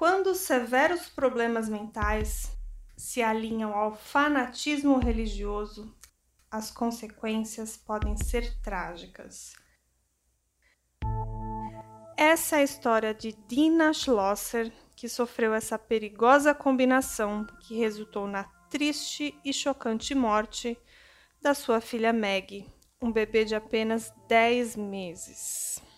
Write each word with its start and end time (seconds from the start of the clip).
Quando 0.00 0.34
severos 0.34 1.10
problemas 1.10 1.68
mentais 1.68 2.50
se 2.96 3.20
alinham 3.20 3.74
ao 3.74 3.94
fanatismo 3.94 4.98
religioso, 4.98 5.94
as 6.50 6.70
consequências 6.70 7.76
podem 7.76 8.16
ser 8.16 8.62
trágicas. 8.62 9.52
Essa 12.16 12.56
é 12.56 12.60
a 12.60 12.62
história 12.62 13.12
de 13.12 13.32
Dina 13.46 13.92
Schlosser, 13.92 14.72
que 14.96 15.06
sofreu 15.06 15.52
essa 15.52 15.78
perigosa 15.78 16.54
combinação 16.54 17.46
que 17.60 17.76
resultou 17.76 18.26
na 18.26 18.44
triste 18.70 19.38
e 19.44 19.52
chocante 19.52 20.14
morte 20.14 20.78
da 21.42 21.52
sua 21.52 21.78
filha 21.78 22.10
Maggie, 22.10 22.66
um 23.02 23.12
bebê 23.12 23.44
de 23.44 23.54
apenas 23.54 24.10
10 24.26 24.76
meses. 24.76 25.89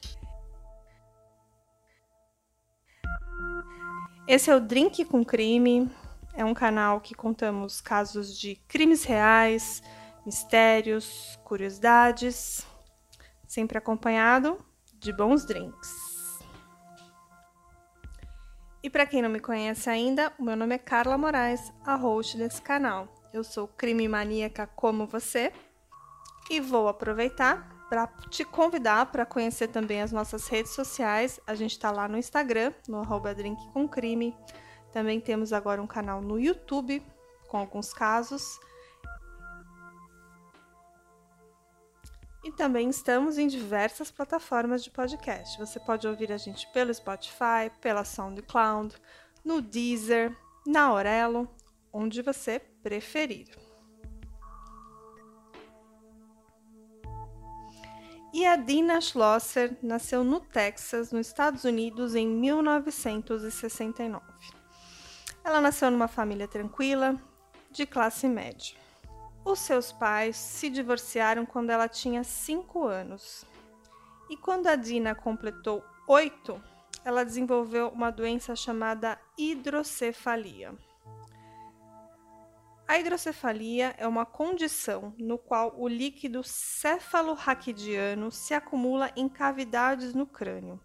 Esse 4.26 4.50
é 4.50 4.54
o 4.54 4.60
Drink 4.60 5.04
com 5.04 5.24
Crime, 5.24 5.90
é 6.32 6.44
um 6.44 6.54
canal 6.54 7.00
que 7.00 7.12
contamos 7.12 7.80
casos 7.80 8.38
de 8.38 8.54
crimes 8.68 9.02
reais, 9.02 9.82
mistérios, 10.24 11.36
curiosidades, 11.42 12.64
sempre 13.48 13.76
acompanhado 13.76 14.64
de 14.94 15.12
bons 15.12 15.44
drinks. 15.44 15.90
E 18.80 18.88
para 18.88 19.06
quem 19.06 19.20
não 19.20 19.28
me 19.28 19.40
conhece 19.40 19.90
ainda, 19.90 20.32
o 20.38 20.44
meu 20.44 20.56
nome 20.56 20.76
é 20.76 20.78
Carla 20.78 21.18
Moraes, 21.18 21.72
a 21.84 21.96
host 21.96 22.36
desse 22.36 22.62
canal. 22.62 23.08
Eu 23.32 23.42
sou 23.42 23.66
crime 23.66 24.06
maníaca 24.06 24.68
como 24.68 25.04
você 25.04 25.52
e 26.48 26.60
vou 26.60 26.86
aproveitar 26.86 27.71
para 27.92 28.06
te 28.30 28.42
convidar 28.42 29.12
para 29.12 29.26
conhecer 29.26 29.68
também 29.68 30.00
as 30.00 30.10
nossas 30.10 30.48
redes 30.48 30.72
sociais. 30.72 31.38
A 31.46 31.54
gente 31.54 31.72
está 31.72 31.90
lá 31.90 32.08
no 32.08 32.16
Instagram, 32.16 32.72
no 32.88 33.00
arroba. 33.00 33.36
Também 34.90 35.20
temos 35.20 35.52
agora 35.52 35.82
um 35.82 35.86
canal 35.86 36.22
no 36.22 36.40
YouTube 36.40 37.02
com 37.48 37.58
alguns 37.58 37.92
casos. 37.92 38.58
E 42.42 42.50
também 42.50 42.88
estamos 42.88 43.36
em 43.36 43.46
diversas 43.46 44.10
plataformas 44.10 44.82
de 44.82 44.90
podcast. 44.90 45.58
Você 45.58 45.78
pode 45.78 46.08
ouvir 46.08 46.32
a 46.32 46.38
gente 46.38 46.66
pelo 46.72 46.94
Spotify, 46.94 47.70
pela 47.78 48.06
SoundCloud, 48.06 48.96
no 49.44 49.60
Deezer, 49.60 50.34
na 50.66 50.84
Aurelo, 50.84 51.46
onde 51.92 52.22
você 52.22 52.58
preferir. 52.58 53.61
E 58.32 58.46
a 58.46 58.56
Dina 58.56 58.98
Schlosser 58.98 59.76
nasceu 59.82 60.24
no 60.24 60.40
Texas, 60.40 61.12
nos 61.12 61.26
Estados 61.26 61.64
Unidos, 61.64 62.14
em 62.14 62.26
1969. 62.26 64.24
Ela 65.44 65.60
nasceu 65.60 65.90
numa 65.90 66.08
família 66.08 66.48
tranquila, 66.48 67.20
de 67.70 67.84
classe 67.84 68.26
média. 68.26 68.74
Os 69.44 69.58
seus 69.58 69.92
pais 69.92 70.36
se 70.36 70.70
divorciaram 70.70 71.44
quando 71.44 71.68
ela 71.70 71.88
tinha 71.88 72.24
5 72.24 72.86
anos. 72.86 73.44
E 74.30 74.36
quando 74.36 74.66
a 74.68 74.76
Dina 74.76 75.14
completou 75.14 75.84
8, 76.08 76.58
ela 77.04 77.24
desenvolveu 77.24 77.88
uma 77.88 78.10
doença 78.10 78.56
chamada 78.56 79.18
hidrocefalia. 79.36 80.72
A 82.92 82.98
hidrocefalia 82.98 83.94
é 83.96 84.06
uma 84.06 84.26
condição 84.26 85.14
no 85.16 85.38
qual 85.38 85.72
o 85.78 85.88
líquido 85.88 86.42
cefalorraquidiano 86.44 88.30
se 88.30 88.52
acumula 88.52 89.10
em 89.16 89.30
cavidades 89.30 90.12
no 90.12 90.26
crânio, 90.26 90.78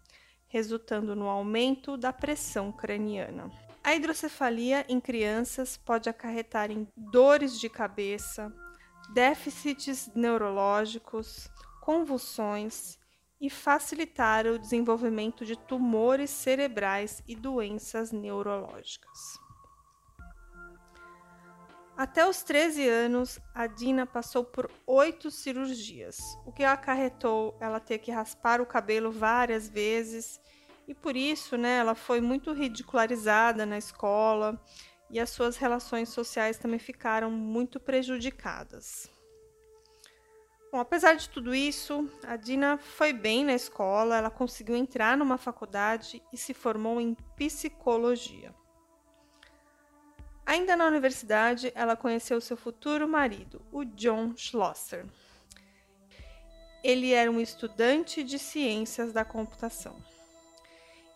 resultando 0.47 1.17
no 1.17 1.27
aumento 1.27 1.97
da 1.97 2.13
pressão 2.13 2.71
craniana. 2.71 3.51
A 3.83 3.93
hidrocefalia 3.93 4.85
em 4.87 5.01
crianças 5.01 5.75
pode 5.75 6.07
acarretar 6.07 6.71
em 6.71 6.87
dores 6.95 7.59
de 7.59 7.67
cabeça, 7.67 8.53
déficits 9.13 10.09
neurológicos, 10.15 11.49
convulsões 11.81 12.97
e 13.41 13.49
facilitar 13.49 14.47
o 14.47 14.57
desenvolvimento 14.57 15.45
de 15.45 15.57
tumores 15.57 16.29
cerebrais 16.29 17.21
e 17.27 17.35
doenças 17.35 18.13
neurológicas. 18.13 19.45
Até 21.97 22.29
os 22.29 22.43
13 22.43 22.87
anos, 22.87 23.39
a 23.55 23.65
Dina 23.65 24.05
passou 24.05 24.43
por 24.43 24.69
oito 24.85 25.31
cirurgias, 25.31 26.19
o 26.45 26.51
que 26.51 26.63
acarretou 26.63 27.57
ela 27.59 27.79
ter 27.79 27.97
que 27.97 28.11
raspar 28.11 28.61
o 28.61 28.67
cabelo 28.67 29.11
várias 29.11 29.67
vezes 29.67 30.39
e 30.87 30.93
por 30.93 31.17
isso, 31.17 31.57
né, 31.57 31.77
ela 31.77 31.95
foi 31.95 32.21
muito 32.21 32.53
ridicularizada 32.53 33.65
na 33.65 33.79
escola 33.79 34.63
e 35.09 35.19
as 35.19 35.31
suas 35.31 35.57
relações 35.57 36.09
sociais 36.09 36.59
também 36.59 36.77
ficaram 36.77 37.31
muito 37.31 37.79
prejudicadas. 37.79 39.09
Bom, 40.71 40.79
apesar 40.79 41.15
de 41.15 41.27
tudo 41.29 41.55
isso, 41.55 42.07
a 42.23 42.35
Dina 42.35 42.77
foi 42.77 43.11
bem 43.11 43.43
na 43.43 43.55
escola, 43.55 44.17
ela 44.17 44.29
conseguiu 44.29 44.75
entrar 44.75 45.17
numa 45.17 45.39
faculdade 45.39 46.21
e 46.31 46.37
se 46.37 46.53
formou 46.53 47.01
em 47.01 47.15
psicologia. 47.35 48.53
Ainda 50.47 50.75
na 50.75 50.87
universidade, 50.87 51.71
ela 51.75 51.95
conheceu 51.95 52.41
seu 52.41 52.57
futuro 52.57 53.07
marido, 53.07 53.61
o 53.71 53.85
John 53.85 54.33
Schlosser. 54.35 55.05
Ele 56.83 57.13
era 57.13 57.29
um 57.29 57.39
estudante 57.39 58.23
de 58.23 58.39
ciências 58.39 59.13
da 59.13 59.23
computação 59.23 59.95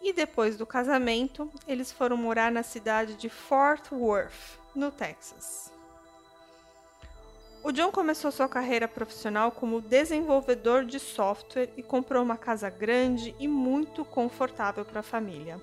e 0.01 0.11
depois 0.11 0.57
do 0.57 0.65
casamento, 0.65 1.51
eles 1.67 1.91
foram 1.91 2.17
morar 2.17 2.51
na 2.51 2.63
cidade 2.63 3.13
de 3.13 3.29
Fort 3.29 3.91
Worth, 3.91 4.59
no 4.73 4.91
Texas. 4.91 5.71
O 7.63 7.71
John 7.71 7.91
começou 7.91 8.31
sua 8.31 8.49
carreira 8.49 8.87
profissional 8.87 9.51
como 9.51 9.79
desenvolvedor 9.79 10.83
de 10.83 10.99
software 10.99 11.69
e 11.77 11.83
comprou 11.83 12.23
uma 12.23 12.35
casa 12.35 12.67
grande 12.71 13.35
e 13.39 13.47
muito 13.47 14.03
confortável 14.03 14.83
para 14.83 15.01
a 15.01 15.03
família. 15.03 15.61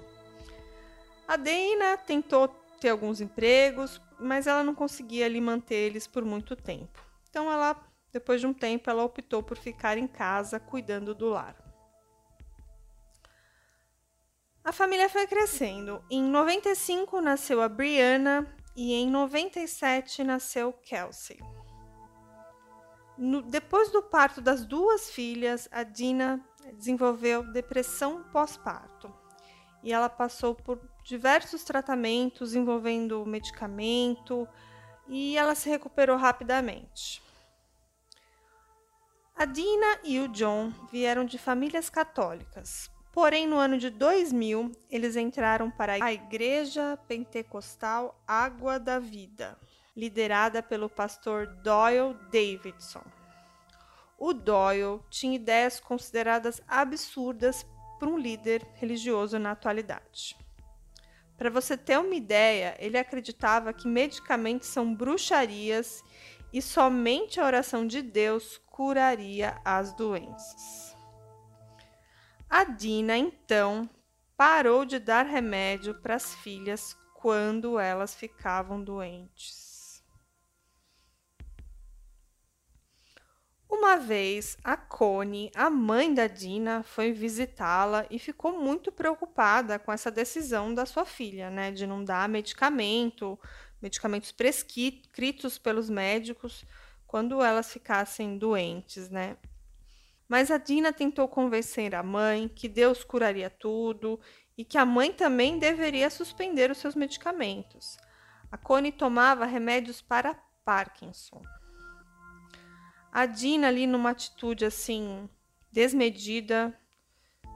A 1.27 1.37
Dana 1.37 1.97
tentou 1.97 2.47
ter 2.79 2.91
alguns 2.91 3.21
empregos, 3.21 4.01
mas 4.19 4.47
ela 4.47 4.63
não 4.63 4.75
conseguia 4.75 5.27
ali 5.27 5.41
manter 5.41 5.77
eles 5.77 6.07
por 6.07 6.25
muito 6.25 6.57
tempo. 6.57 7.03
Então 7.29 7.51
ela, 7.51 7.77
depois 8.13 8.41
de 8.41 8.47
um 8.47 8.55
tempo, 8.55 8.89
ela 8.89 9.05
optou 9.05 9.43
por 9.43 9.57
ficar 9.57 9.99
em 9.99 10.07
casa 10.07 10.59
cuidando 10.59 11.15
do 11.15 11.29
lar. 11.29 11.57
A 14.65 14.73
família 14.73 15.09
foi 15.09 15.27
crescendo. 15.27 16.05
Em 16.11 16.23
95 16.23 17.21
nasceu 17.21 17.63
a 17.63 17.69
Brianna 17.69 18.47
e 18.77 18.93
em 18.93 19.09
97 19.09 20.23
nasceu 20.23 20.73
Kelsey. 20.73 21.39
No, 23.17 23.43
depois 23.43 23.91
do 23.91 24.03
parto 24.03 24.41
das 24.41 24.65
duas 24.65 25.11
filhas, 25.11 25.69
a 25.73 25.83
Dina 25.83 26.45
desenvolveu 26.75 27.43
depressão 27.51 28.23
pós-parto 28.31 29.13
e 29.83 29.93
ela 29.93 30.09
passou 30.09 30.55
por 30.55 30.79
diversos 31.09 31.65
tratamentos 31.65 32.55
envolvendo 32.55 33.25
medicamento 33.25 34.47
e 35.09 35.37
ela 35.39 35.55
se 35.55 35.69
recuperou 35.69 36.19
rapidamente. 36.19 37.23
A 39.35 39.47
Dina 39.47 40.01
e 40.05 40.21
o 40.21 40.29
John 40.29 40.71
vieram 40.93 41.25
de 41.25 41.39
famílias 41.39 41.89
católicas, 41.89 42.91
Porém, 43.11 43.49
no 43.49 43.57
ano 43.57 43.79
de 43.79 43.91
2000, 43.91 44.71
eles 44.89 45.17
entraram 45.17 45.71
para 45.73 45.95
a 45.95 46.13
Igreja 46.13 46.97
Pentecostal 47.09 48.23
Água 48.25 48.79
da 48.79 49.01
Vida, 49.01 49.59
liderada 49.97 50.63
pelo 50.63 50.89
pastor 50.89 51.47
Doyle 51.47 52.15
Davidson. 52.31 53.03
O 54.17 54.33
Doyle 54.33 55.01
tinha 55.11 55.35
ideias 55.35 55.81
consideradas 55.81 56.61
absurdas 56.69 57.67
para 57.99 58.09
um 58.09 58.17
líder 58.17 58.65
religioso 58.75 59.37
na 59.37 59.51
atualidade. 59.51 60.37
Para 61.39 61.51
você 61.51 61.77
ter 61.77 61.97
uma 61.99 62.17
ideia, 62.17 62.77
ele 62.81 62.99
acreditava 62.99 63.73
que 63.73 63.87
medicamentos 63.87 64.67
são 64.67 64.93
bruxarias 64.93 66.03
e 66.53 66.61
somente 66.61 67.41
a 67.41 67.47
oração 67.47 67.87
de 67.87 68.03
Deus 68.03 68.61
curaria 68.67 69.57
as 69.65 69.95
doenças. 69.95 70.97
A 72.51 72.65
Dina, 72.65 73.17
então, 73.17 73.89
parou 74.37 74.85
de 74.85 74.99
dar 74.99 75.27
remédio 75.27 75.95
para 75.95 76.17
as 76.17 76.35
filhas 76.35 76.97
quando 77.15 77.79
elas 77.79 78.17
ficavam 78.17 78.83
doentes. 78.83 79.68
Uma 83.71 83.99
vez, 83.99 84.57
a 84.65 84.77
Connie, 84.77 85.51
a 85.55 85.69
mãe 85.69 86.13
da 86.15 86.27
Dina, 86.27 86.83
foi 86.83 87.13
visitá-la 87.13 88.07
e 88.11 88.19
ficou 88.19 88.59
muito 88.59 88.91
preocupada 88.91 89.79
com 89.79 89.93
essa 89.93 90.11
decisão 90.11 90.73
da 90.73 90.87
sua 90.87 91.05
filha, 91.05 91.51
né, 91.51 91.71
de 91.71 91.87
não 91.87 92.03
dar 92.03 92.29
medicamento, 92.29 93.39
medicamentos 93.81 94.33
prescritos 94.33 95.59
pelos 95.59 95.91
médicos 95.91 96.65
quando 97.07 97.43
elas 97.43 97.71
ficassem 97.71 98.39
doentes, 98.39 99.11
né? 99.11 99.37
Mas 100.27 100.51
a 100.51 100.59
Dina 100.59 100.93
tentou 100.93 101.29
convencer 101.29 101.95
a 101.95 102.03
mãe 102.03 102.49
que 102.49 102.69
Deus 102.69 103.05
curaria 103.05 103.49
tudo 103.49 104.19
e 104.57 104.65
que 104.65 104.77
a 104.77 104.85
mãe 104.85 105.13
também 105.13 105.59
deveria 105.59 106.11
suspender 106.11 106.71
os 106.71 106.79
seus 106.79 106.95
medicamentos. 106.95 107.97
A 108.51 108.59
Connie 108.59 108.93
tomava 108.93 109.47
remédios 109.47 110.03
para 110.03 110.35
Parkinson. 110.65 111.43
A 113.13 113.27
Dina 113.27 113.69
ali 113.69 113.87
numa 113.87 114.11
atitude 114.11 114.65
assim 114.65 115.29
desmedida, 115.71 116.79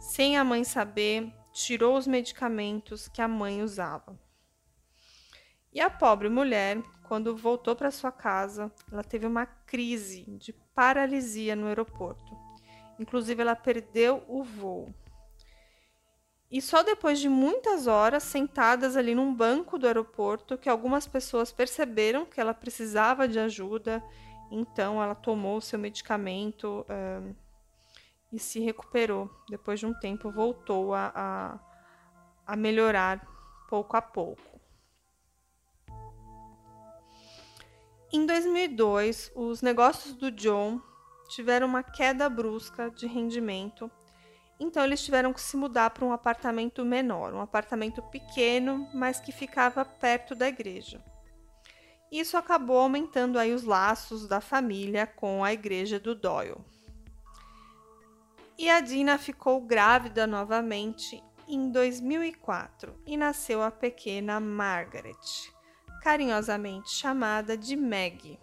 sem 0.00 0.36
a 0.36 0.44
mãe 0.44 0.64
saber, 0.64 1.32
tirou 1.52 1.96
os 1.96 2.06
medicamentos 2.06 3.08
que 3.08 3.20
a 3.20 3.28
mãe 3.28 3.62
usava. 3.62 4.18
E 5.72 5.80
a 5.80 5.88
pobre 5.88 6.28
mulher, 6.28 6.82
quando 7.08 7.36
voltou 7.36 7.74
para 7.74 7.90
sua 7.90 8.12
casa, 8.12 8.70
ela 8.90 9.02
teve 9.02 9.26
uma 9.26 9.46
crise 9.46 10.24
de 10.38 10.52
paralisia 10.52 11.56
no 11.56 11.66
aeroporto. 11.66 12.36
Inclusive, 12.98 13.40
ela 13.40 13.56
perdeu 13.56 14.22
o 14.28 14.42
voo. 14.42 14.94
E 16.50 16.60
só 16.60 16.82
depois 16.82 17.18
de 17.18 17.30
muitas 17.30 17.86
horas 17.86 18.22
sentadas 18.24 18.94
ali 18.94 19.14
num 19.14 19.34
banco 19.34 19.78
do 19.78 19.86
aeroporto 19.86 20.58
que 20.58 20.68
algumas 20.68 21.06
pessoas 21.06 21.50
perceberam 21.50 22.26
que 22.26 22.38
ela 22.38 22.52
precisava 22.52 23.26
de 23.26 23.38
ajuda, 23.38 24.04
então 24.52 25.02
ela 25.02 25.14
tomou 25.14 25.56
o 25.56 25.60
seu 25.60 25.78
medicamento 25.78 26.84
e 28.32 28.38
se 28.38 28.60
recuperou. 28.60 29.30
Depois 29.48 29.80
de 29.80 29.86
um 29.86 29.94
tempo, 29.94 30.30
voltou 30.30 30.94
a, 30.94 31.12
a, 31.14 31.58
a 32.46 32.56
melhorar 32.56 33.26
pouco 33.68 33.96
a 33.96 34.02
pouco. 34.02 34.60
Em 38.12 38.26
2002, 38.26 39.32
os 39.34 39.62
negócios 39.62 40.14
do 40.14 40.30
John 40.30 40.80
tiveram 41.30 41.66
uma 41.66 41.82
queda 41.82 42.28
brusca 42.28 42.90
de 42.90 43.06
rendimento 43.06 43.90
então 44.62 44.84
eles 44.84 45.04
tiveram 45.04 45.32
que 45.32 45.40
se 45.40 45.56
mudar 45.56 45.90
para 45.90 46.04
um 46.04 46.12
apartamento 46.12 46.84
menor, 46.84 47.34
um 47.34 47.40
apartamento 47.40 48.00
pequeno, 48.00 48.88
mas 48.94 49.18
que 49.18 49.32
ficava 49.32 49.84
perto 49.84 50.36
da 50.36 50.46
igreja. 50.46 51.02
Isso 52.12 52.36
acabou 52.36 52.78
aumentando 52.78 53.38
aí 53.38 53.54
os 53.54 53.64
laços 53.64 54.28
da 54.28 54.38
família 54.38 55.06
com 55.06 55.42
a 55.42 55.52
igreja 55.52 55.98
do 55.98 56.14
Doyle. 56.14 56.58
E 58.58 58.68
a 58.68 58.80
Dina 58.80 59.16
ficou 59.16 59.62
grávida 59.62 60.26
novamente 60.26 61.24
em 61.48 61.70
2004 61.70 62.94
e 63.06 63.16
nasceu 63.16 63.62
a 63.62 63.70
pequena 63.70 64.38
Margaret, 64.38 65.16
carinhosamente 66.02 66.90
chamada 66.90 67.56
de 67.56 67.74
Maggie. 67.74 68.38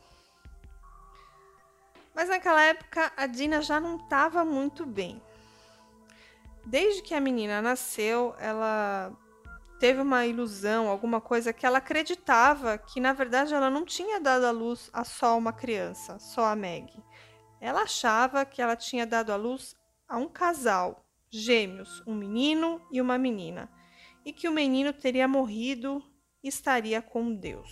Mas 2.16 2.28
naquela 2.28 2.64
época 2.64 3.14
a 3.16 3.28
Dina 3.28 3.62
já 3.62 3.80
não 3.80 3.98
estava 3.98 4.44
muito 4.44 4.84
bem 4.84 5.22
desde 6.70 7.02
que 7.02 7.16
a 7.16 7.20
menina 7.20 7.62
nasceu, 7.62 8.36
ela 8.40 9.12
teve 9.80 10.02
uma 10.02 10.26
ilusão, 10.26 10.90
alguma 10.90 11.22
coisa 11.22 11.54
que 11.54 11.66
ela 11.66 11.78
acreditava 11.78 12.78
que 12.78 13.00
na 13.00 13.14
verdade 13.14 13.54
ela 13.54 13.70
não 13.70 13.86
tinha 13.86 14.20
dado 14.20 14.46
à 14.46 14.52
luz 14.52 14.90
a 14.92 15.04
só 15.06 15.38
uma 15.38 15.54
criança, 15.54 16.20
só 16.20 16.46
a 16.46 16.56
Meg. 16.56 16.92
Ela 17.62 17.84
achava 17.84 18.46
que 18.46 18.62
ela 18.62 18.76
tinha 18.76 19.08
dado 19.08 19.32
à 19.32 19.36
luz 19.36 19.76
a 20.08 20.18
um 20.18 20.28
casal, 20.28 21.06
gêmeos, 21.30 22.04
um 22.06 22.14
menino 22.14 22.82
e 22.92 23.02
uma 23.02 23.18
menina, 23.18 23.70
e 24.26 24.34
que 24.34 24.50
o 24.50 24.52
menino 24.52 24.92
teria 24.92 25.28
morrido 25.28 26.04
e 26.44 26.50
estaria 26.50 27.02
com 27.02 27.34
Deus. 27.34 27.72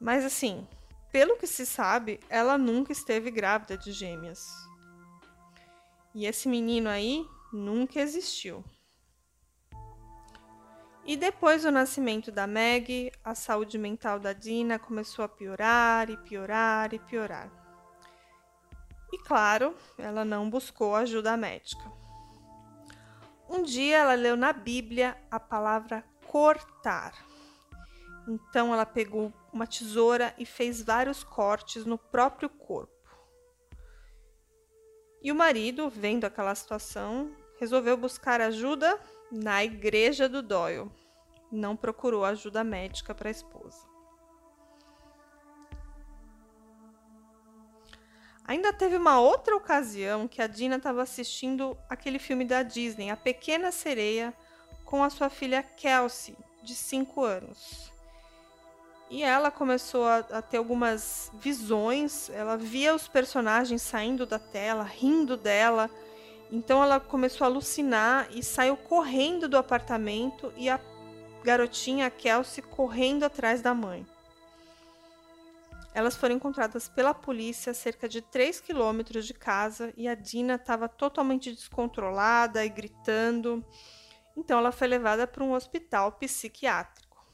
Mas 0.00 0.24
assim, 0.24 0.66
pelo 1.10 1.36
que 1.36 1.46
se 1.46 1.66
sabe, 1.66 2.20
ela 2.28 2.56
nunca 2.56 2.92
esteve 2.92 3.30
grávida 3.30 3.76
de 3.76 3.90
gêmeas. 3.90 4.46
E 6.14 6.26
esse 6.26 6.48
menino 6.48 6.88
aí 6.88 7.26
nunca 7.52 8.00
existiu. 8.00 8.64
E 11.06 11.16
depois 11.16 11.62
do 11.62 11.70
nascimento 11.70 12.32
da 12.32 12.48
Meg, 12.48 13.12
a 13.22 13.32
saúde 13.32 13.78
mental 13.78 14.18
da 14.18 14.32
Dina 14.32 14.76
começou 14.76 15.24
a 15.24 15.28
piorar 15.28 16.10
e 16.10 16.16
piorar 16.16 16.92
e 16.92 16.98
piorar. 16.98 17.48
E 19.12 19.18
claro, 19.18 19.72
ela 19.96 20.24
não 20.24 20.50
buscou 20.50 20.96
ajuda 20.96 21.36
médica. 21.36 21.84
Um 23.48 23.62
dia 23.62 23.98
ela 23.98 24.14
leu 24.14 24.36
na 24.36 24.52
Bíblia 24.52 25.16
a 25.30 25.38
palavra 25.38 26.04
cortar. 26.26 27.14
Então 28.26 28.74
ela 28.74 28.84
pegou 28.84 29.32
uma 29.52 29.64
tesoura 29.64 30.34
e 30.36 30.44
fez 30.44 30.82
vários 30.82 31.22
cortes 31.22 31.86
no 31.86 31.96
próprio 31.96 32.48
corpo. 32.48 32.92
E 35.22 35.30
o 35.30 35.36
marido, 35.36 35.88
vendo 35.88 36.24
aquela 36.24 36.54
situação, 36.56 37.30
resolveu 37.60 37.96
buscar 37.96 38.40
ajuda 38.40 38.98
na 39.30 39.64
igreja 39.64 40.28
do 40.28 40.42
Doyle. 40.42 40.90
Não 41.50 41.76
procurou 41.76 42.24
ajuda 42.24 42.64
médica 42.64 43.14
para 43.14 43.28
a 43.28 43.30
esposa. 43.30 43.86
Ainda 48.46 48.72
teve 48.72 48.96
uma 48.96 49.18
outra 49.18 49.56
ocasião 49.56 50.28
que 50.28 50.40
a 50.40 50.46
Dina 50.46 50.76
estava 50.76 51.02
assistindo 51.02 51.76
aquele 51.88 52.18
filme 52.18 52.44
da 52.44 52.62
Disney, 52.62 53.10
A 53.10 53.16
Pequena 53.16 53.72
Sereia, 53.72 54.32
com 54.84 55.02
a 55.02 55.10
sua 55.10 55.28
filha 55.28 55.64
Kelsey, 55.64 56.36
de 56.62 56.74
5 56.74 57.24
anos. 57.24 57.92
E 59.10 59.22
ela 59.22 59.50
começou 59.50 60.04
a, 60.06 60.18
a, 60.18 60.42
ter 60.42 60.58
algumas 60.58 61.30
visões, 61.34 62.30
ela 62.30 62.56
via 62.56 62.94
os 62.94 63.06
personagens 63.06 63.82
saindo 63.82 64.24
da 64.24 64.38
tela, 64.38 64.82
rindo 64.82 65.36
dela. 65.36 65.90
Então 66.50 66.82
ela 66.82 67.00
começou 67.00 67.44
a 67.44 67.48
alucinar 67.48 68.28
e 68.30 68.42
saiu 68.42 68.76
correndo 68.76 69.48
do 69.48 69.56
apartamento 69.56 70.52
e 70.56 70.68
a 70.68 70.80
garotinha 71.42 72.06
a 72.06 72.10
Kelsey 72.10 72.62
correndo 72.62 73.24
atrás 73.24 73.60
da 73.60 73.74
mãe. 73.74 74.06
Elas 75.94 76.14
foram 76.14 76.34
encontradas 76.34 76.88
pela 76.88 77.14
polícia 77.14 77.70
a 77.70 77.74
cerca 77.74 78.08
de 78.08 78.20
3 78.20 78.60
quilômetros 78.60 79.26
de 79.26 79.32
casa 79.32 79.94
e 79.96 80.06
a 80.06 80.14
Dina 80.14 80.56
estava 80.56 80.88
totalmente 80.88 81.50
descontrolada 81.50 82.64
e 82.64 82.68
gritando. 82.68 83.64
Então 84.36 84.58
ela 84.58 84.70
foi 84.70 84.88
levada 84.88 85.26
para 85.26 85.42
um 85.42 85.52
hospital 85.52 86.12
psiquiátrico. 86.12 87.24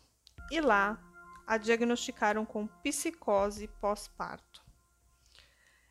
E 0.50 0.60
lá 0.60 0.96
a 1.44 1.56
diagnosticaram 1.56 2.44
com 2.44 2.66
psicose 2.66 3.66
pós-parto. 3.80 4.62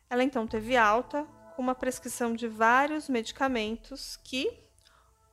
Ela 0.08 0.24
então 0.24 0.46
teve 0.46 0.76
alta 0.76 1.28
com 1.54 1.62
uma 1.62 1.74
prescrição 1.74 2.34
de 2.34 2.48
vários 2.48 3.08
medicamentos 3.08 4.16
que, 4.16 4.62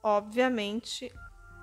obviamente, 0.04 1.12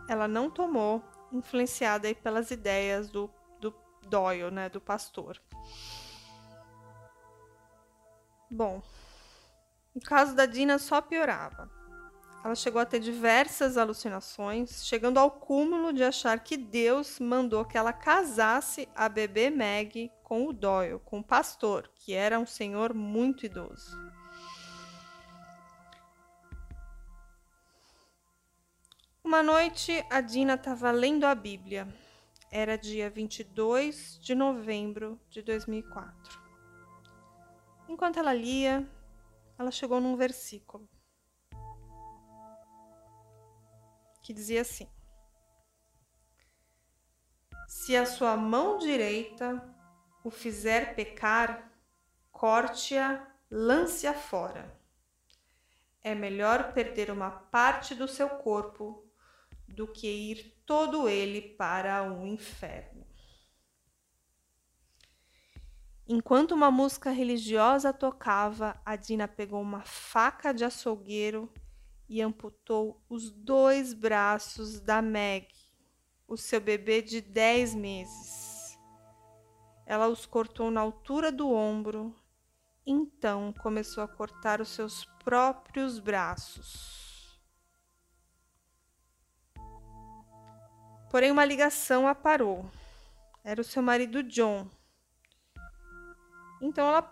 ela 0.09 0.27
não 0.27 0.51
tomou, 0.51 1.03
influenciada 1.33 2.15
pelas 2.15 2.51
ideias 2.51 3.11
do, 3.11 3.31
do 3.61 3.75
Doyle, 4.09 4.51
né, 4.51 4.69
do 4.69 4.81
pastor. 4.81 5.41
Bom, 8.51 8.83
o 9.95 10.01
caso 10.01 10.35
da 10.35 10.47
Dina 10.47 10.79
só 10.79 11.01
piorava. 11.01 11.71
Ela 12.45 12.55
chegou 12.55 12.81
a 12.81 12.87
ter 12.87 13.01
diversas 13.01 13.77
alucinações, 13.77 14.87
chegando 14.87 15.19
ao 15.19 15.33
cúmulo 15.33 15.93
de 15.93 16.05
achar 16.05 16.39
que 16.39 16.57
Deus 16.57 17.19
mandou 17.19 17.65
que 17.65 17.77
ela 17.77 17.93
casasse 17.93 18.89
a 18.95 19.09
bebê 19.09 19.51
Meg 19.51 20.13
com 20.23 20.47
o 20.47 20.53
Doyle, 20.53 21.01
com 21.05 21.19
o 21.19 21.25
pastor, 21.25 21.91
que 21.97 22.15
era 22.15 22.39
um 22.39 22.47
senhor 22.47 22.95
muito 22.95 23.45
idoso. 23.45 23.99
Uma 29.37 29.43
noite, 29.43 30.03
a 30.09 30.23
Dina 30.23 30.55
estava 30.55 30.91
lendo 30.91 31.25
a 31.25 31.35
Bíblia. 31.35 31.87
Era 32.51 32.79
dia 32.79 33.11
22 33.11 34.19
de 34.19 34.35
novembro 34.35 35.21
de 35.29 35.43
2004. 35.43 36.41
Enquanto 37.87 38.19
ela 38.19 38.33
lia, 38.33 38.91
ela 39.59 39.71
chegou 39.71 40.01
num 40.01 40.17
versículo. 40.17 40.89
que 44.23 44.33
dizia 44.33 44.63
assim: 44.63 44.89
Se 47.69 47.95
a 47.95 48.07
sua 48.07 48.39
mão 48.39 48.79
direita 48.79 49.63
o 50.25 50.31
fizer 50.31 50.95
pecar, 50.95 51.71
corte-a, 52.33 53.23
lance-a 53.51 54.15
fora. 54.15 54.75
É 56.03 56.15
melhor 56.15 56.73
perder 56.73 57.11
uma 57.11 57.31
parte 57.31 57.95
do 57.95 58.09
seu 58.09 58.31
corpo 58.31 59.06
do 59.69 59.87
que 59.87 60.07
ir 60.07 60.63
todo 60.65 61.09
ele 61.09 61.41
para 61.41 62.13
o 62.13 62.27
inferno. 62.27 63.07
Enquanto 66.09 66.53
uma 66.53 66.71
música 66.71 67.11
religiosa 67.11 67.93
tocava, 67.93 68.81
a 68.85 68.95
Dina 68.95 69.27
pegou 69.27 69.61
uma 69.61 69.83
faca 69.85 70.53
de 70.55 70.65
açougueiro 70.65 71.53
e 72.09 72.23
amputou 72.23 73.03
os 73.09 73.31
dois 73.31 73.93
braços 73.93 74.81
da 74.81 75.03
Meg, 75.03 75.49
o 76.29 76.37
seu 76.37 76.61
bebê 76.61 77.03
de 77.03 77.21
10 77.21 77.75
meses. 77.75 78.79
Ela 79.85 80.09
os 80.09 80.27
cortou 80.27 80.71
na 80.71 80.81
altura 80.81 81.33
do 81.33 81.51
ombro, 81.51 82.15
então 82.87 83.53
começou 83.61 84.05
a 84.05 84.09
cortar 84.09 84.61
os 84.61 84.69
seus 84.69 85.05
próprios 85.25 85.99
braços. 85.99 87.06
Porém, 91.17 91.31
uma 91.31 91.47
ligação 91.47 92.07
a 92.07 92.15
parou. 92.15 92.71
Era 93.43 93.63
o 93.63 93.65
seu 93.65 93.81
marido 93.83 94.23
John. 94.23 94.69
Então 96.61 96.87
ela 96.87 97.11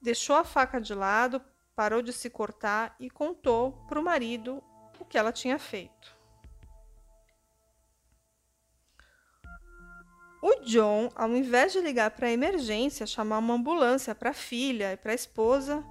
deixou 0.00 0.34
a 0.36 0.42
faca 0.42 0.80
de 0.80 0.94
lado, 0.94 1.38
parou 1.76 2.00
de 2.00 2.14
se 2.14 2.30
cortar 2.30 2.96
e 2.98 3.10
contou 3.10 3.72
para 3.86 4.00
o 4.00 4.02
marido 4.02 4.64
o 4.98 5.04
que 5.04 5.18
ela 5.18 5.32
tinha 5.32 5.58
feito. 5.58 6.16
O 10.40 10.64
John, 10.64 11.10
ao 11.14 11.28
invés 11.28 11.74
de 11.74 11.80
ligar 11.80 12.10
para 12.12 12.28
a 12.28 12.32
emergência, 12.32 13.06
chamar 13.06 13.36
uma 13.36 13.52
ambulância 13.52 14.14
para 14.14 14.30
a 14.30 14.32
filha 14.32 14.94
e 14.94 14.96
para 14.96 15.12
a 15.12 15.14
esposa, 15.14 15.84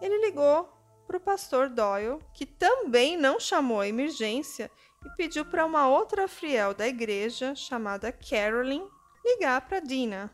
ele 0.00 0.24
ligou 0.24 0.72
para 1.08 1.16
o 1.16 1.20
pastor 1.20 1.68
Doyle, 1.68 2.20
que 2.32 2.46
também 2.46 3.16
não 3.16 3.40
chamou 3.40 3.80
a 3.80 3.88
emergência 3.88 4.70
e 5.04 5.10
pediu 5.16 5.44
para 5.44 5.64
uma 5.64 5.88
outra 5.88 6.28
fiel 6.28 6.74
da 6.74 6.86
igreja, 6.86 7.54
chamada 7.54 8.12
Carolyn, 8.12 8.86
ligar 9.24 9.60
para 9.62 9.80
Dina. 9.80 10.30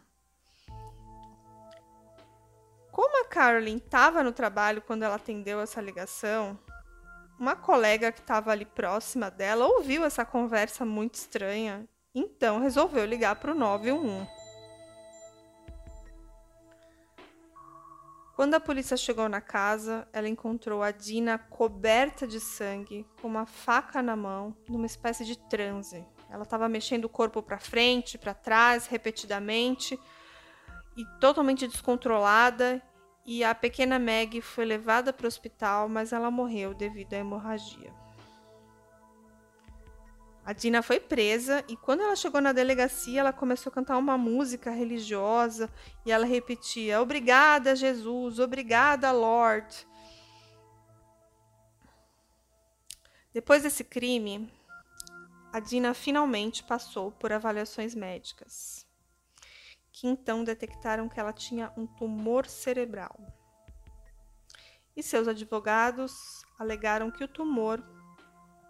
Como 2.90 3.22
a 3.22 3.28
Carolyn 3.28 3.76
estava 3.76 4.22
no 4.22 4.32
trabalho 4.32 4.82
quando 4.82 5.02
ela 5.02 5.16
atendeu 5.16 5.60
essa 5.60 5.80
ligação, 5.80 6.58
uma 7.38 7.54
colega 7.54 8.10
que 8.10 8.20
estava 8.20 8.50
ali 8.50 8.64
próxima 8.64 9.30
dela 9.30 9.66
ouviu 9.66 10.04
essa 10.04 10.24
conversa 10.24 10.84
muito 10.84 11.14
estranha 11.14 11.88
então 12.18 12.58
resolveu 12.58 13.04
ligar 13.04 13.36
para 13.36 13.52
o 13.52 13.54
911. 13.54 14.37
Quando 18.38 18.54
a 18.54 18.60
polícia 18.60 18.96
chegou 18.96 19.28
na 19.28 19.40
casa, 19.40 20.06
ela 20.12 20.28
encontrou 20.28 20.80
a 20.80 20.92
Dina 20.92 21.36
coberta 21.36 22.24
de 22.24 22.38
sangue, 22.38 23.04
com 23.20 23.26
uma 23.26 23.46
faca 23.46 24.00
na 24.00 24.14
mão, 24.14 24.56
numa 24.68 24.86
espécie 24.86 25.24
de 25.24 25.36
transe. 25.36 26.06
Ela 26.30 26.44
estava 26.44 26.68
mexendo 26.68 27.06
o 27.06 27.08
corpo 27.08 27.42
para 27.42 27.58
frente, 27.58 28.16
para 28.16 28.32
trás, 28.32 28.86
repetidamente, 28.86 29.98
e 30.96 31.04
totalmente 31.18 31.66
descontrolada. 31.66 32.80
E 33.26 33.42
a 33.42 33.52
pequena 33.56 33.98
Meg 33.98 34.40
foi 34.40 34.64
levada 34.64 35.12
para 35.12 35.24
o 35.24 35.26
hospital, 35.26 35.88
mas 35.88 36.12
ela 36.12 36.30
morreu 36.30 36.74
devido 36.74 37.14
à 37.14 37.16
hemorragia. 37.16 37.92
A 40.48 40.54
Dina 40.54 40.80
foi 40.80 40.98
presa 40.98 41.62
e 41.68 41.76
quando 41.76 42.00
ela 42.00 42.16
chegou 42.16 42.40
na 42.40 42.52
delegacia, 42.54 43.20
ela 43.20 43.34
começou 43.34 43.68
a 43.68 43.74
cantar 43.74 43.98
uma 43.98 44.16
música 44.16 44.70
religiosa 44.70 45.70
e 46.06 46.10
ela 46.10 46.24
repetia: 46.24 47.02
Obrigada, 47.02 47.76
Jesus, 47.76 48.38
obrigada, 48.38 49.12
Lord. 49.12 49.86
Depois 53.30 53.62
desse 53.62 53.84
crime, 53.84 54.50
a 55.52 55.60
Dina 55.60 55.92
finalmente 55.92 56.64
passou 56.64 57.12
por 57.12 57.30
avaliações 57.30 57.94
médicas, 57.94 58.86
que 59.92 60.08
então 60.08 60.42
detectaram 60.42 61.10
que 61.10 61.20
ela 61.20 61.34
tinha 61.34 61.70
um 61.76 61.86
tumor 61.86 62.46
cerebral. 62.46 63.20
E 64.96 65.02
seus 65.02 65.28
advogados 65.28 66.42
alegaram 66.58 67.10
que 67.10 67.22
o 67.22 67.28
tumor 67.28 67.97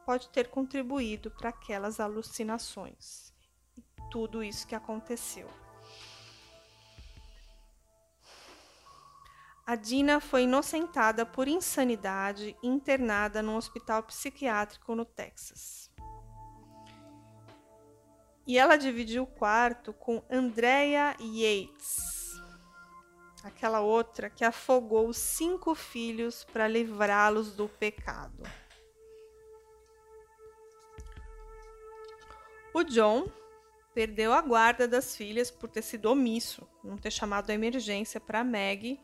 pode 0.09 0.31
ter 0.31 0.49
contribuído 0.49 1.31
para 1.31 1.51
aquelas 1.51 2.01
alucinações 2.01 3.31
e 3.77 3.85
tudo 4.11 4.43
isso 4.43 4.67
que 4.67 4.75
aconteceu. 4.75 5.47
A 9.67 9.77
Dina 9.77 10.19
foi 10.19 10.45
inocentada 10.45 11.27
por 11.27 11.47
insanidade 11.47 12.57
e 12.63 12.67
internada 12.67 13.43
num 13.43 13.55
hospital 13.55 14.03
psiquiátrico 14.03 14.95
no 14.95 15.05
Texas. 15.05 15.91
E 18.47 18.57
ela 18.57 18.77
dividiu 18.77 19.25
o 19.25 19.27
quarto 19.27 19.93
com 19.93 20.25
Andrea 20.31 21.15
Yates, 21.21 22.33
aquela 23.45 23.81
outra 23.83 24.31
que 24.31 24.43
afogou 24.43 25.13
cinco 25.13 25.75
filhos 25.75 26.45
para 26.45 26.67
livrá-los 26.67 27.55
do 27.55 27.69
pecado. 27.69 28.43
O 32.79 32.85
John 32.85 33.27
perdeu 33.93 34.33
a 34.33 34.41
guarda 34.41 34.87
das 34.87 35.17
filhas 35.17 35.51
por 35.51 35.69
ter 35.69 35.83
sido 35.83 36.13
omisso, 36.13 36.65
não 36.85 36.97
ter 36.97 37.11
chamado 37.11 37.51
a 37.51 37.53
emergência 37.53 38.21
para 38.21 38.45
Meg 38.45 39.01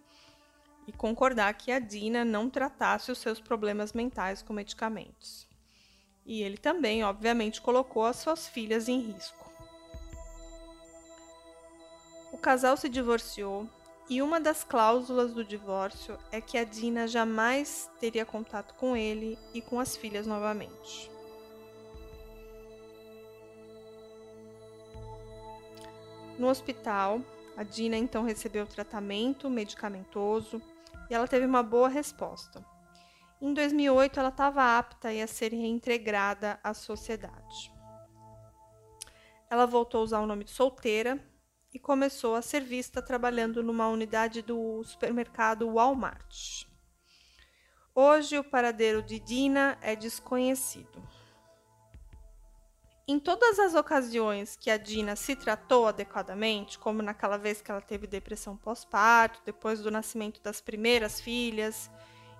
e 0.86 0.92
concordar 0.92 1.52
que 1.54 1.72
a 1.72 1.80
Dina 1.80 2.24
não 2.24 2.48
tratasse 2.48 3.10
os 3.10 3.18
seus 3.18 3.40
problemas 3.40 3.92
mentais 3.92 4.42
com 4.42 4.52
medicamentos. 4.52 5.48
E 6.24 6.40
ele 6.40 6.56
também, 6.56 7.02
obviamente, 7.02 7.60
colocou 7.60 8.04
as 8.04 8.14
suas 8.14 8.46
filhas 8.46 8.88
em 8.88 9.00
risco. 9.00 9.52
O 12.30 12.38
casal 12.38 12.76
se 12.76 12.88
divorciou 12.88 13.68
e 14.08 14.22
uma 14.22 14.40
das 14.40 14.62
cláusulas 14.62 15.34
do 15.34 15.44
divórcio 15.44 16.16
é 16.30 16.40
que 16.40 16.56
a 16.56 16.62
Dina 16.62 17.08
jamais 17.08 17.90
teria 17.98 18.24
contato 18.24 18.72
com 18.74 18.96
ele 18.96 19.36
e 19.52 19.60
com 19.60 19.80
as 19.80 19.96
filhas 19.96 20.28
novamente. 20.28 21.12
No 26.38 26.48
hospital, 26.48 27.20
a 27.56 27.62
Dina 27.62 27.96
então 27.96 28.24
recebeu 28.24 28.66
tratamento 28.66 29.48
medicamentoso 29.48 30.60
e 31.08 31.14
ela 31.14 31.28
teve 31.28 31.46
uma 31.46 31.62
boa 31.62 31.88
resposta. 31.88 32.64
Em 33.40 33.52
2008, 33.52 34.18
ela 34.18 34.30
estava 34.30 34.78
apta 34.78 35.10
a 35.10 35.26
ser 35.26 35.52
reintegrada 35.52 36.58
à 36.62 36.74
sociedade. 36.74 37.72
Ela 39.48 39.66
voltou 39.66 40.00
a 40.00 40.04
usar 40.04 40.20
o 40.20 40.26
nome 40.26 40.44
de 40.44 40.50
solteira 40.50 41.22
e 41.72 41.78
começou 41.78 42.34
a 42.34 42.42
ser 42.42 42.60
vista 42.60 43.02
trabalhando 43.02 43.62
numa 43.62 43.88
unidade 43.88 44.42
do 44.42 44.82
supermercado 44.82 45.70
Walmart. 45.72 46.64
Hoje, 47.94 48.38
o 48.38 48.44
paradeiro 48.44 49.02
de 49.02 49.20
Dina 49.20 49.78
é 49.80 49.94
desconhecido. 49.94 51.00
Em 53.06 53.18
todas 53.18 53.58
as 53.58 53.74
ocasiões 53.74 54.56
que 54.56 54.70
a 54.70 54.78
Dina 54.78 55.14
se 55.14 55.36
tratou 55.36 55.86
adequadamente, 55.86 56.78
como 56.78 57.02
naquela 57.02 57.36
vez 57.36 57.60
que 57.60 57.70
ela 57.70 57.82
teve 57.82 58.06
depressão 58.06 58.56
pós-parto, 58.56 59.42
depois 59.44 59.80
do 59.80 59.90
nascimento 59.90 60.40
das 60.42 60.62
primeiras 60.62 61.20
filhas 61.20 61.90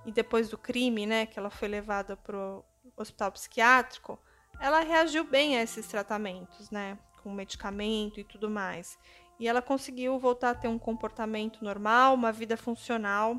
e 0.07 0.13
depois 0.13 0.49
do 0.49 0.57
crime, 0.57 1.05
né, 1.05 1.27
que 1.27 1.39
ela 1.39 1.51
foi 1.51 1.69
levada 1.69 2.17
para 2.17 2.35
o 2.35 2.65
hospital 2.97 3.31
psiquiátrico, 3.33 4.19
ela 4.59 4.81
reagiu 4.81 5.25
bem 5.25 5.59
a 5.59 5.63
esses 5.63 5.87
tratamentos, 5.87 6.71
né, 6.71 6.99
com 7.23 7.31
medicamento 7.31 8.19
e 8.19 8.25
tudo 8.25 8.49
mais. 8.49 8.99
E 9.39 9.47
ela 9.47 9.61
conseguiu 9.61 10.19
voltar 10.19 10.51
a 10.51 10.55
ter 10.55 10.69
um 10.69 10.79
comportamento 10.79 11.63
normal, 11.63 12.15
uma 12.15 12.33
vida 12.33 12.57
funcional. 12.57 13.39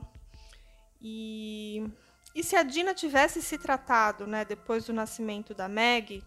E, 1.01 1.83
e 2.35 2.43
se 2.43 2.55
a 2.55 2.61
Dina 2.61 2.93
tivesse 2.93 3.41
se 3.41 3.57
tratado, 3.57 4.27
né, 4.27 4.45
depois 4.45 4.85
do 4.85 4.93
nascimento 4.93 5.55
da 5.55 5.67
Meg, 5.67 6.23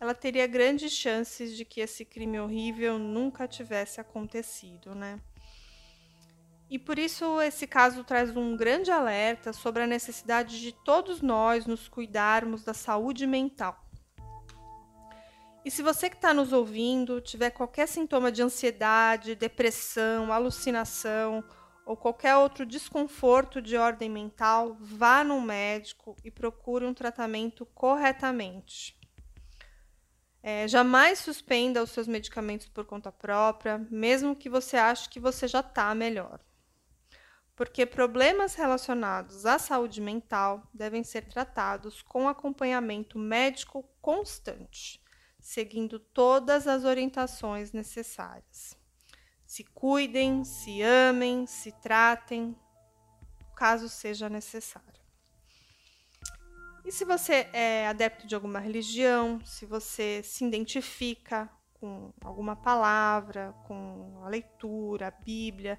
ela 0.00 0.14
teria 0.14 0.46
grandes 0.46 0.92
chances 0.92 1.56
de 1.56 1.64
que 1.64 1.80
esse 1.80 2.04
crime 2.04 2.38
horrível 2.38 2.98
nunca 2.98 3.48
tivesse 3.48 4.00
acontecido, 4.00 4.94
né? 4.94 5.18
E 6.70 6.78
por 6.78 6.98
isso 6.98 7.40
esse 7.40 7.66
caso 7.66 8.04
traz 8.04 8.36
um 8.36 8.56
grande 8.56 8.90
alerta 8.90 9.52
sobre 9.52 9.82
a 9.82 9.86
necessidade 9.86 10.60
de 10.60 10.72
todos 10.72 11.22
nós 11.22 11.64
nos 11.64 11.88
cuidarmos 11.88 12.62
da 12.62 12.74
saúde 12.74 13.26
mental. 13.26 13.84
E 15.64 15.70
se 15.70 15.82
você 15.82 16.08
que 16.10 16.16
está 16.16 16.32
nos 16.32 16.52
ouvindo 16.52 17.20
tiver 17.20 17.50
qualquer 17.50 17.88
sintoma 17.88 18.30
de 18.30 18.42
ansiedade, 18.42 19.34
depressão, 19.34 20.32
alucinação 20.32 21.42
ou 21.86 21.96
qualquer 21.96 22.36
outro 22.36 22.66
desconforto 22.66 23.62
de 23.62 23.76
ordem 23.76 24.10
mental, 24.10 24.76
vá 24.78 25.24
no 25.24 25.40
médico 25.40 26.14
e 26.22 26.30
procure 26.30 26.84
um 26.84 26.92
tratamento 26.92 27.64
corretamente. 27.74 28.97
É, 30.50 30.66
jamais 30.66 31.18
suspenda 31.18 31.82
os 31.82 31.90
seus 31.90 32.08
medicamentos 32.08 32.66
por 32.66 32.86
conta 32.86 33.12
própria, 33.12 33.86
mesmo 33.90 34.34
que 34.34 34.48
você 34.48 34.78
ache 34.78 35.10
que 35.10 35.20
você 35.20 35.46
já 35.46 35.60
está 35.60 35.94
melhor. 35.94 36.40
Porque 37.54 37.84
problemas 37.84 38.54
relacionados 38.54 39.44
à 39.44 39.58
saúde 39.58 40.00
mental 40.00 40.66
devem 40.72 41.04
ser 41.04 41.28
tratados 41.28 42.00
com 42.00 42.26
acompanhamento 42.26 43.18
médico 43.18 43.86
constante, 44.00 45.04
seguindo 45.38 45.98
todas 45.98 46.66
as 46.66 46.82
orientações 46.84 47.72
necessárias. 47.72 48.74
Se 49.44 49.62
cuidem, 49.64 50.44
se 50.44 50.80
amem, 50.80 51.46
se 51.46 51.72
tratem, 51.72 52.56
caso 53.54 53.86
seja 53.86 54.30
necessário. 54.30 54.97
E 56.88 56.90
se 56.90 57.04
você 57.04 57.46
é 57.52 57.86
adepto 57.86 58.26
de 58.26 58.34
alguma 58.34 58.58
religião, 58.58 59.44
se 59.44 59.66
você 59.66 60.22
se 60.24 60.42
identifica 60.42 61.46
com 61.74 62.14
alguma 62.24 62.56
palavra, 62.56 63.54
com 63.66 64.22
a 64.24 64.28
leitura, 64.30 65.08
a 65.08 65.10
Bíblia, 65.10 65.78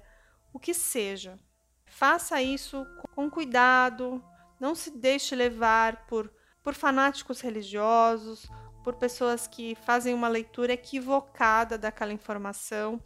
o 0.52 0.58
que 0.60 0.72
seja, 0.72 1.36
faça 1.84 2.40
isso 2.40 2.86
com 3.12 3.28
cuidado, 3.28 4.24
não 4.60 4.72
se 4.72 4.96
deixe 4.96 5.34
levar 5.34 6.06
por, 6.06 6.32
por 6.62 6.74
fanáticos 6.74 7.40
religiosos 7.40 8.48
por 8.84 8.94
pessoas 8.94 9.48
que 9.48 9.74
fazem 9.84 10.14
uma 10.14 10.28
leitura 10.28 10.74
equivocada 10.74 11.76
daquela 11.76 12.12
informação 12.12 13.02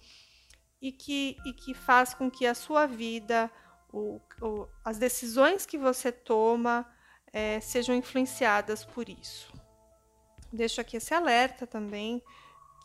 e 0.79 0.93
que, 0.93 1.39
e 1.47 1.55
que 1.55 1.73
faz 1.73 2.13
com 2.13 2.31
que 2.31 2.47
a 2.47 2.55
sua 2.55 2.85
vida, 2.85 3.51
o, 3.91 4.21
o, 4.43 4.69
as 4.85 4.99
decisões 4.99 5.65
que 5.65 5.79
você 5.79 6.13
toma, 6.13 6.87
é, 7.35 7.59
sejam 7.59 7.97
influenciadas 7.97 8.85
por 8.85 9.09
isso. 9.09 9.53
Deixo 10.53 10.81
aqui 10.81 10.97
esse 10.97 11.13
alerta 11.13 11.67
também 11.67 12.23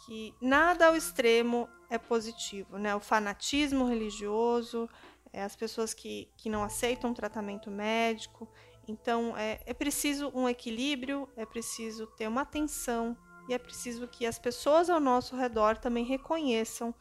que 0.03 0.33
nada 0.41 0.87
ao 0.87 0.95
extremo 0.95 1.69
é 1.87 1.99
positivo, 1.99 2.79
né? 2.79 2.95
O 2.95 2.99
fanatismo 2.99 3.85
religioso, 3.85 4.89
é, 5.31 5.43
as 5.43 5.55
pessoas 5.55 5.93
que, 5.93 6.31
que 6.35 6.49
não 6.49 6.63
aceitam 6.63 7.13
tratamento 7.13 7.69
médico. 7.69 8.49
Então, 8.87 9.37
é, 9.37 9.59
é 9.67 9.73
preciso 9.73 10.31
um 10.33 10.49
equilíbrio, 10.49 11.29
é 11.37 11.45
preciso 11.45 12.07
ter 12.07 12.27
uma 12.27 12.41
atenção 12.41 13.15
e 13.47 13.53
é 13.53 13.59
preciso 13.59 14.07
que 14.07 14.25
as 14.25 14.39
pessoas 14.39 14.89
ao 14.89 14.99
nosso 14.99 15.35
redor 15.35 15.77
também 15.77 16.05
reconheçam 16.05 16.93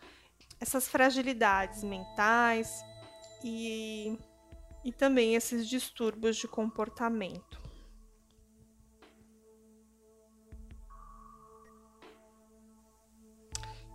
essas 0.61 0.87
fragilidades 0.87 1.83
mentais 1.83 2.85
e, 3.43 4.19
e 4.89 4.93
também 4.93 5.35
esses 5.35 5.69
distúrbios 5.69 6.39
de 6.39 6.49
comportamento. 6.49 7.61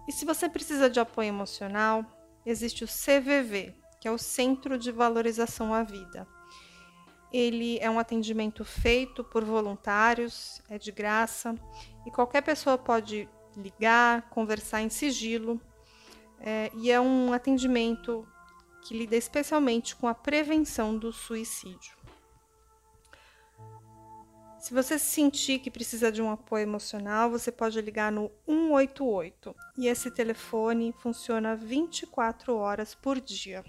E 0.07 0.11
se 0.11 0.23
você 0.23 0.47
precisa 0.47 0.91
de 0.91 0.99
apoio 0.99 1.29
emocional, 1.29 2.05
existe 2.45 2.83
o 2.83 2.87
CVV, 2.87 3.73
que 3.99 4.07
é 4.07 4.11
o 4.11 4.19
Centro 4.19 4.77
de 4.77 4.91
Valorização 4.91 5.73
à 5.73 5.81
Vida. 5.81 6.27
Ele 7.31 7.79
é 7.79 7.89
um 7.89 7.97
atendimento 7.97 8.63
feito 8.63 9.23
por 9.23 9.43
voluntários, 9.43 10.61
é 10.69 10.77
de 10.77 10.91
graça 10.91 11.55
e 12.05 12.11
qualquer 12.11 12.43
pessoa 12.43 12.77
pode 12.77 13.27
ligar, 13.57 14.29
conversar 14.29 14.83
em 14.83 14.89
sigilo. 14.91 15.59
É, 16.39 16.69
e 16.75 16.91
é 16.91 17.01
um 17.01 17.33
atendimento 17.33 18.27
que 18.85 18.97
lida 18.97 19.15
especialmente 19.15 19.95
com 19.95 20.07
a 20.07 20.13
prevenção 20.13 20.97
do 20.97 21.11
suicídio. 21.11 21.95
Se 24.59 24.73
você 24.73 24.97
sentir 24.97 25.59
que 25.59 25.69
precisa 25.69 26.09
de 26.09 26.21
um 26.21 26.31
apoio 26.31 26.63
emocional, 26.63 27.29
você 27.29 27.51
pode 27.51 27.81
ligar 27.81 28.11
no 28.11 28.31
188 28.47 29.53
e 29.77 29.87
esse 29.87 30.09
telefone 30.09 30.93
funciona 30.93 31.53
24 31.53 32.55
horas 32.55 32.95
por 32.95 33.19
dia. 33.19 33.63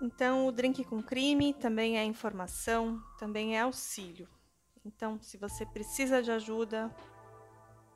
Então, 0.00 0.46
o 0.46 0.52
Drink 0.52 0.84
com 0.84 1.02
Crime 1.02 1.54
também 1.54 1.98
é 1.98 2.04
informação, 2.04 3.02
também 3.18 3.56
é 3.56 3.62
auxílio. 3.62 4.28
Então, 4.84 5.20
se 5.20 5.36
você 5.38 5.64
precisa 5.64 6.22
de 6.22 6.30
ajuda, 6.30 6.94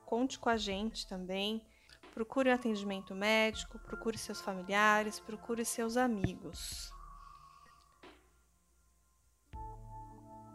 conte 0.05 0.39
com 0.39 0.49
a 0.49 0.57
gente 0.57 1.07
também. 1.07 1.65
Procure 2.13 2.49
um 2.49 2.53
atendimento 2.53 3.13
médico, 3.13 3.77
procure 3.79 4.17
seus 4.17 4.41
familiares, 4.41 5.19
procure 5.19 5.63
seus 5.63 5.97
amigos. 5.97 6.91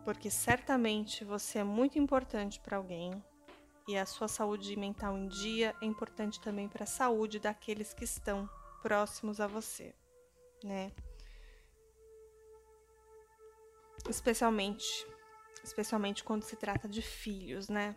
Porque 0.04 0.30
certamente 0.30 1.24
você 1.24 1.60
é 1.60 1.64
muito 1.64 1.98
importante 1.98 2.60
para 2.60 2.76
alguém 2.76 3.22
e 3.86 3.96
a 3.96 4.04
sua 4.04 4.28
saúde 4.28 4.76
mental 4.76 5.16
em 5.16 5.28
dia 5.28 5.74
é 5.80 5.86
importante 5.86 6.40
também 6.40 6.68
para 6.68 6.84
a 6.84 6.86
saúde 6.86 7.38
daqueles 7.38 7.94
que 7.94 8.04
estão 8.04 8.48
próximos 8.82 9.40
a 9.40 9.46
você, 9.46 9.94
né? 10.62 10.92
especialmente 14.10 15.06
especialmente 15.64 16.22
quando 16.22 16.42
se 16.42 16.56
trata 16.56 16.86
de 16.86 17.02
filhos, 17.02 17.68
né? 17.68 17.96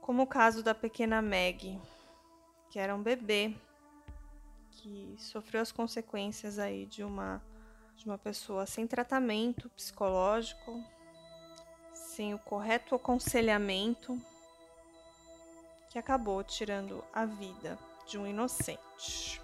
Como 0.00 0.22
o 0.22 0.26
caso 0.26 0.62
da 0.62 0.74
pequena 0.74 1.22
Meg, 1.22 1.80
que 2.68 2.78
era 2.78 2.94
um 2.94 3.02
bebê 3.02 3.54
que 4.70 5.14
sofreu 5.16 5.62
as 5.62 5.72
consequências 5.72 6.58
aí 6.58 6.84
de 6.84 7.02
uma 7.02 7.40
de 7.96 8.06
uma 8.06 8.18
pessoa 8.18 8.66
sem 8.66 8.88
tratamento 8.88 9.70
psicológico, 9.70 10.82
sem 11.94 12.34
o 12.34 12.38
correto 12.40 12.96
aconselhamento, 12.96 14.20
que 15.90 15.96
acabou 15.96 16.42
tirando 16.42 17.04
a 17.12 17.24
vida 17.24 17.78
de 18.04 18.18
um 18.18 18.26
inocente. 18.26 19.40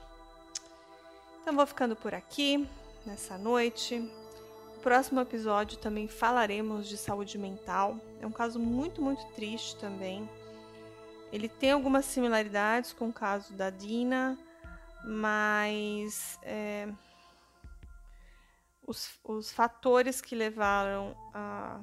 Então 1.41 1.55
vou 1.55 1.65
ficando 1.65 1.95
por 1.95 2.13
aqui 2.13 2.69
nessa 3.07 3.39
noite 3.39 4.01
próximo 4.81 5.21
episódio 5.21 5.79
também 5.79 6.09
falaremos 6.09 6.89
de 6.89 6.97
saúde 6.97 7.39
mental. 7.39 7.97
É 8.21 8.27
um 8.27 8.33
caso 8.33 8.59
muito, 8.59 9.03
muito 9.03 9.25
triste 9.35 9.77
também. 9.77 10.29
Ele 11.33 11.49
tem 11.49 11.73
algumas 11.73 12.05
similaridades 12.07 12.93
com 12.93 13.09
o 13.09 13.13
caso 13.13 13.53
da 13.53 13.71
Dina, 13.71 14.39
mas 15.05 16.39
é, 16.43 16.89
os, 18.87 19.19
os 19.23 19.53
fatores 19.53 20.21
que 20.21 20.35
levaram 20.35 21.15
a, 21.33 21.81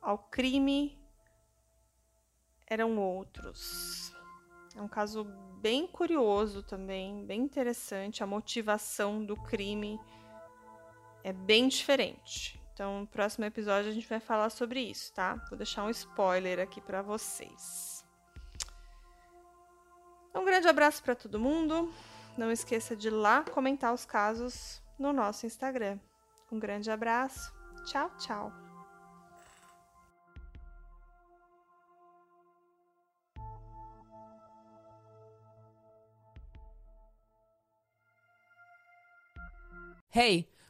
ao 0.00 0.18
crime 0.18 0.98
eram 2.66 2.98
outros. 2.98 4.12
É 4.74 4.80
um 4.80 4.88
caso 4.88 5.24
bem 5.60 5.86
curioso 5.86 6.62
também, 6.62 7.24
bem 7.24 7.42
interessante, 7.42 8.22
a 8.22 8.26
motivação 8.26 9.24
do 9.24 9.36
crime 9.36 10.00
é 11.24 11.32
bem 11.32 11.68
diferente. 11.68 12.60
Então, 12.72 13.00
no 13.00 13.06
próximo 13.06 13.44
episódio 13.44 13.90
a 13.90 13.94
gente 13.94 14.08
vai 14.08 14.20
falar 14.20 14.50
sobre 14.50 14.80
isso, 14.80 15.12
tá? 15.12 15.34
Vou 15.48 15.56
deixar 15.56 15.84
um 15.84 15.90
spoiler 15.90 16.58
aqui 16.58 16.80
para 16.80 17.02
vocês. 17.02 18.04
Um 20.34 20.44
grande 20.44 20.66
abraço 20.66 21.02
para 21.02 21.14
todo 21.14 21.38
mundo. 21.38 21.92
Não 22.36 22.50
esqueça 22.50 22.96
de 22.96 23.10
lá 23.10 23.44
comentar 23.44 23.92
os 23.92 24.06
casos 24.06 24.82
no 24.98 25.12
nosso 25.12 25.44
Instagram. 25.44 25.98
Um 26.50 26.58
grande 26.58 26.90
abraço. 26.90 27.52
Tchau, 27.84 28.10
tchau. 28.18 28.52
Hey! 40.14 40.52